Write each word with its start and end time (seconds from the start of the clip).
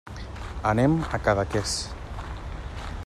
Anem 0.69 0.95
a 1.17 1.19
Cadaqués. 1.27 1.75